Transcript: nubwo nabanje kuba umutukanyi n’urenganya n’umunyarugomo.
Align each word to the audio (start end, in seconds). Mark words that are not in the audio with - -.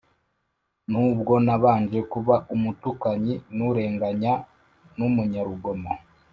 nubwo 0.91 1.33
nabanje 1.45 1.99
kuba 2.11 2.35
umutukanyi 2.55 3.33
n’urenganya 3.57 4.33
n’umunyarugomo. 4.97 5.91